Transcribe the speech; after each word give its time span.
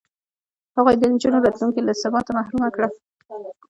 هغوی 0.75 0.95
د 0.97 1.03
نجونو 1.11 1.37
راتلونکې 1.45 1.81
له 1.87 1.93
ثباته 2.01 2.31
محرومه 2.37 2.69
کړه. 2.75 2.87